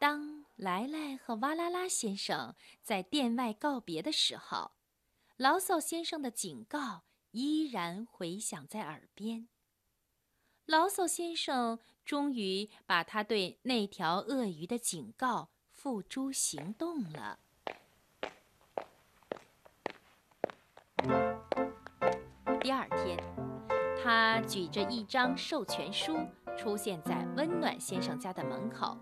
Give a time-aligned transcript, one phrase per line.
[0.00, 4.70] 当来来和哇啦啦先生在店外告别的时候，
[5.36, 9.46] 牢骚先生的警告依然回响在耳边。
[10.64, 17.38] 牢骚先生终于把他对那条鳄鱼的警告付诸行动了。
[22.62, 23.18] 第二天，
[24.02, 26.16] 他举着一张授权书
[26.56, 28.96] 出现在温暖先生家的门口。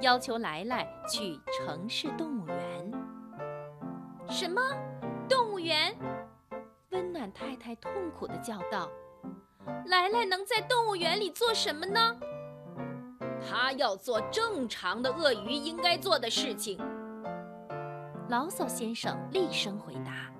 [0.00, 2.92] 要求来来去城市动物园。
[4.28, 4.60] 什么？
[5.28, 5.94] 动物园？
[6.90, 8.88] 温暖太太痛苦地叫道
[9.86, 12.16] ：“来来能在动物园里做什么呢？”
[13.48, 16.78] 他要做正常的鳄鱼应该做的事情。
[18.28, 20.32] 牢骚先生厉声回答：“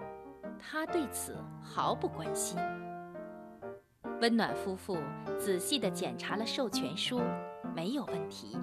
[0.58, 2.58] 他对此毫不关心。”
[4.20, 4.98] 温暖夫妇
[5.38, 7.20] 仔细地检查了授权书，
[7.74, 8.58] 没有问题。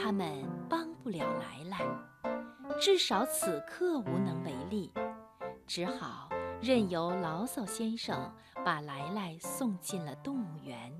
[0.00, 1.78] 他们帮不了来来，
[2.80, 4.92] 至少此刻无能为力，
[5.66, 6.28] 只好
[6.62, 8.32] 任由牢骚先生
[8.64, 10.92] 把来来送进了动物园。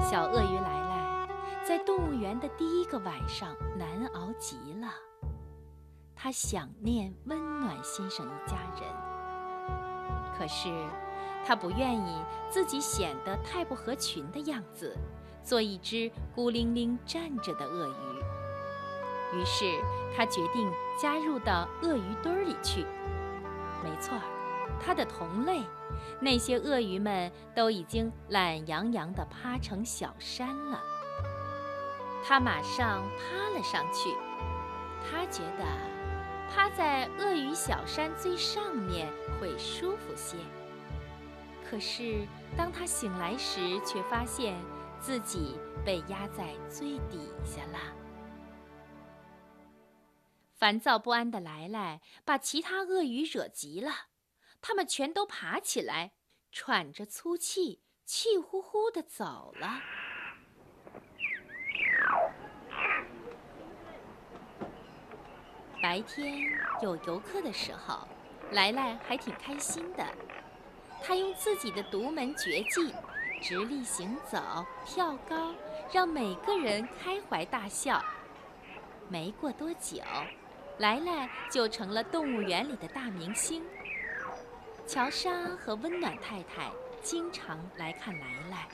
[0.00, 1.28] 小鳄鱼来来
[1.64, 4.88] 在动物园的第一个晚上难熬极了，
[6.14, 8.88] 他想念温暖先生一家人，
[10.38, 10.68] 可是。
[11.44, 14.96] 他不愿意自己显得太不合群的样子，
[15.42, 19.38] 做一只孤零零站着的鳄鱼。
[19.38, 19.64] 于是
[20.16, 22.84] 他决定加入到鳄鱼堆儿里去。
[23.82, 24.18] 没错，
[24.80, 25.62] 他的同类，
[26.20, 30.82] 那些鳄鱼们都已经懒洋洋地趴成小山了。
[32.26, 34.14] 他马上趴了上去。
[35.10, 35.64] 他觉得
[36.52, 39.08] 趴在鳄鱼小山最上面
[39.40, 40.36] 会舒服些。
[41.70, 44.56] 可是，当他醒来时，却发现
[44.98, 47.78] 自己被压在最底下了。
[50.54, 53.92] 烦躁不安的来来把其他鳄鱼惹急了，
[54.62, 56.12] 他们全都爬起来，
[56.50, 59.78] 喘着粗气，气呼呼地走了。
[65.82, 66.50] 白天
[66.82, 68.08] 有游客的时候，
[68.52, 70.04] 来来还挺开心的。
[71.02, 72.92] 他用自己的独门绝技，
[73.40, 74.38] 直立行走、
[74.84, 75.54] 跳高，
[75.92, 78.02] 让每个人开怀大笑。
[79.08, 80.02] 没过多久，
[80.78, 83.64] 来来就成了动物园里的大明星。
[84.86, 86.70] 乔莎和温暖太太
[87.02, 88.68] 经常来看来来，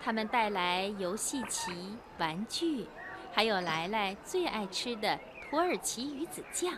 [0.00, 2.86] 他们带来游戏棋、玩具，
[3.32, 5.18] 还有来来最爱吃的
[5.50, 6.74] 土耳其鱼子酱。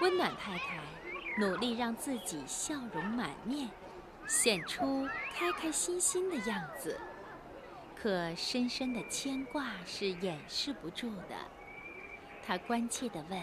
[0.00, 0.80] 温暖太太。
[1.38, 3.68] 努力让自己笑容满面，
[4.26, 7.00] 显出开开心心的样子，
[7.94, 11.36] 可深深的牵挂是掩饰不住的。
[12.44, 13.42] 他关切地问：“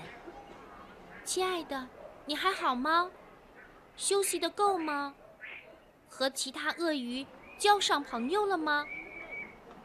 [1.23, 1.87] 亲爱的，
[2.25, 3.09] 你还好吗？
[3.95, 5.15] 休息得够吗？
[6.09, 7.25] 和其他鳄鱼
[7.57, 8.85] 交上朋友了吗？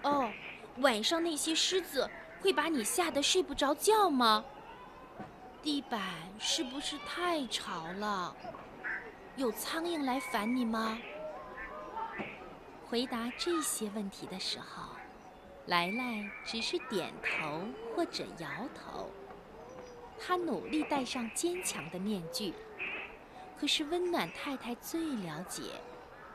[0.02, 0.30] 哦，
[0.78, 2.08] 晚上那些狮子
[2.40, 4.44] 会把你吓得睡不着觉吗？”
[5.62, 6.00] 地板
[6.40, 8.34] 是不是太潮了？
[9.36, 10.98] 有苍蝇来烦你吗？
[12.84, 14.96] 回答这些问题的时候，
[15.66, 17.64] 莱莱只是点头
[17.94, 19.08] 或者摇头。
[20.18, 22.52] 他努力戴上坚强的面具，
[23.56, 25.62] 可是温暖太太最了解，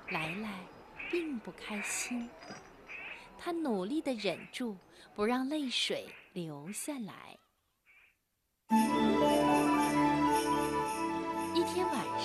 [0.09, 0.61] 莱莱
[1.11, 2.29] 并不开心。
[3.37, 4.77] 他努力地忍住，
[5.13, 7.37] 不让泪水流下来。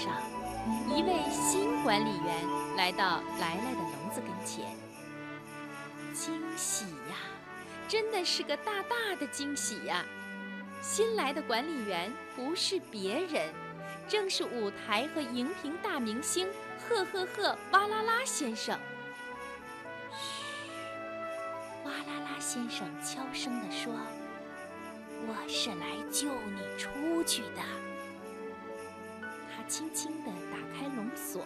[0.03, 0.13] 上，
[0.89, 2.35] 一位新管理员
[2.77, 4.65] 来到来来的笼子跟前。
[6.13, 7.17] 惊喜呀，
[7.87, 10.05] 真的是个大大的惊喜呀！
[10.81, 13.55] 新来的管理员不是别人，
[14.09, 16.49] 正是舞台和荧屏大明星
[16.81, 18.77] 赫赫赫哇啦啦先生。
[20.11, 20.71] 嘘，
[21.85, 23.93] 哇啦啦先生悄声地说。
[25.25, 27.63] 我是来救你出去的。
[29.73, 31.43] 轻轻地打开笼锁，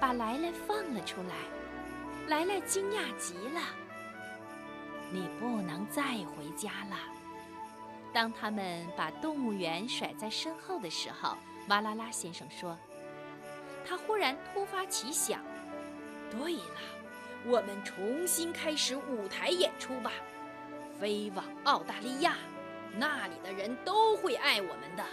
[0.00, 1.36] 把来来放了出来。
[2.26, 3.60] 来来惊讶极了。
[5.12, 6.96] 你不能再回家了。
[8.12, 11.36] 当他们把动物园甩在身后的时候，
[11.68, 12.76] 哇啦啦先生说
[13.86, 15.40] ：“他忽然突发奇想，
[16.32, 16.80] 对了，
[17.46, 20.10] 我们重新开始舞台演出吧，
[20.98, 22.36] 飞往澳大利亚。”
[22.98, 25.04] 那里的人都会爱我们的。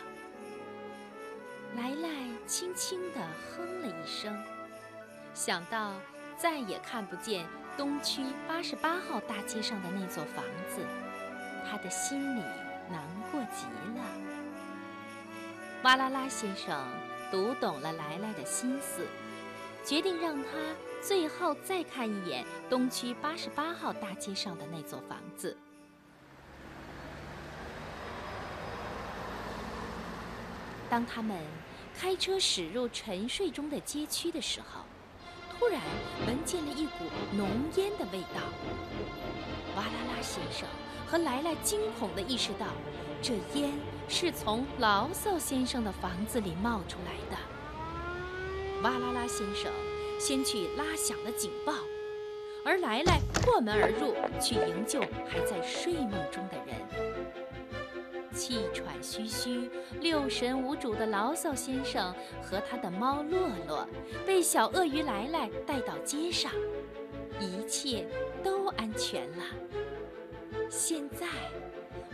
[1.76, 2.10] 来来
[2.46, 3.22] 轻轻地
[3.56, 4.38] 哼了一声，
[5.34, 5.94] 想到
[6.38, 7.46] 再也看不见
[7.78, 10.86] 东区八十八号大街上的那座房子，
[11.70, 12.42] 他的心里
[12.90, 13.02] 难
[13.32, 13.66] 过极
[13.98, 14.04] 了。
[15.84, 16.86] 哇啦啦先生
[17.32, 19.08] 读懂了来来的心思，
[19.84, 20.50] 决定让他
[21.02, 25.58] 最后再看一眼东区八十八号大街上的那座房子。
[30.90, 31.40] 当他们
[32.00, 34.82] 开车驶入沉睡中的街区的时候，
[35.52, 35.80] 突然
[36.26, 38.42] 闻见了一股浓烟的味道。
[39.76, 40.68] 哇啦啦先生
[41.06, 42.68] 和来来惊恐地意识到，
[43.22, 43.72] 这烟
[44.10, 47.38] 是从牢骚先生的房子里冒出来的。
[48.82, 49.72] 哇啦啦先生
[50.20, 51.74] 先去拉响了警报，
[52.66, 55.00] 而来来破门而入，去营救
[55.30, 57.41] 还在睡梦中的人。
[58.34, 59.70] 气喘吁吁、
[60.00, 63.88] 六神无主的牢骚先生和他的猫洛洛
[64.26, 66.52] 被小鳄鱼来来带到街上，
[67.40, 68.08] 一切
[68.44, 69.44] 都安全了。
[70.70, 71.28] 现在，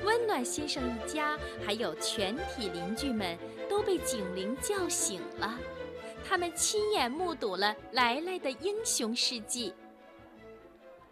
[0.03, 3.37] 温暖先生一家还有全体邻居们
[3.69, 5.57] 都被警铃叫醒了，
[6.27, 9.73] 他们亲眼目睹了来来的英雄事迹。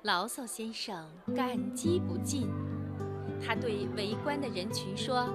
[0.01, 2.47] 牢骚先生感激不尽。
[3.45, 5.29] 他对围观的人群说：“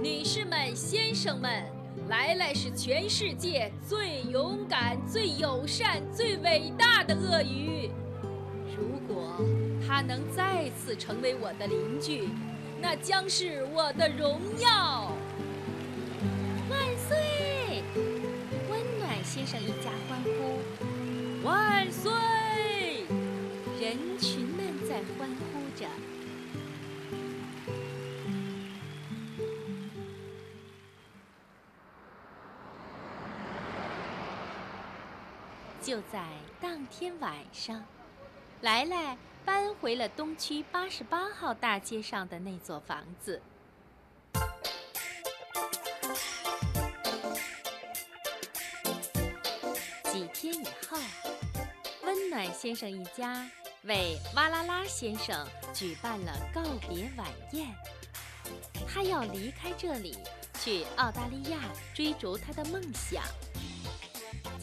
[0.00, 1.62] 女士们、先生们，
[2.08, 7.90] 莱莱是全世界最勇敢、最友善、最伟大的鳄鱼。
[8.74, 9.44] 如果
[9.86, 12.30] 他能再次成为我的邻居，
[12.80, 15.12] 那将是我的荣耀。”
[16.70, 17.82] 万岁！
[18.70, 20.60] 温暖先生一家欢呼
[21.44, 22.10] ：“万岁！”
[23.78, 25.86] 人群们在欢呼着。
[35.88, 36.22] 就在
[36.60, 37.82] 当天晚上，
[38.60, 43.40] 来来搬回了东区八十八号大街上的那座房子。
[50.04, 50.98] 几天以后，
[52.04, 53.50] 温暖先生一家
[53.84, 57.66] 为哇啦啦先生举办了告别晚宴。
[58.86, 60.18] 他要离开这里，
[60.60, 61.58] 去澳大利亚
[61.94, 63.24] 追逐他的梦想。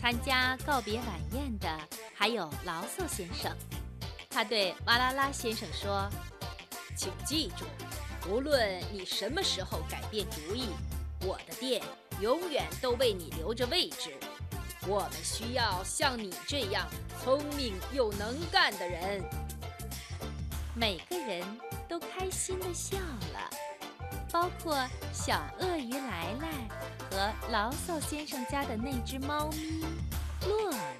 [0.05, 1.67] 参加告别晚宴的
[2.13, 3.51] 还有牢骚先生，
[4.29, 6.07] 他对哇啦啦先生说
[6.95, 7.65] ：“请记住，
[8.29, 10.67] 无论你什么时候改变主意，
[11.21, 11.81] 我的店
[12.21, 14.13] 永远都为你留着位置。
[14.87, 16.87] 我们需要像你这样
[17.23, 19.23] 聪明又能干的人。”
[20.77, 21.43] 每个人
[21.89, 22.95] 都开心地笑
[23.33, 23.49] 了，
[24.35, 24.75] 包括
[25.13, 26.49] 小鳄鱼来来。
[27.09, 29.85] 和牢骚先生家的那只猫咪，
[30.45, 30.94] 洛尔。